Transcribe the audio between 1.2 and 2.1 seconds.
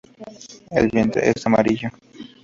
es amarillo.